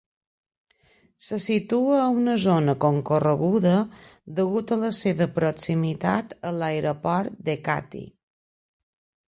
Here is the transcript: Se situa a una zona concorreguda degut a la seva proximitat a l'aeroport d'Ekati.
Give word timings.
Se 1.25 1.37
situa 1.47 1.97
a 2.05 2.07
una 2.21 2.37
zona 2.45 2.75
concorreguda 2.85 3.75
degut 4.39 4.75
a 4.75 4.79
la 4.87 4.91
seva 5.03 5.29
proximitat 5.39 6.37
a 6.53 6.57
l'aeroport 6.59 7.41
d'Ekati. 7.47 8.05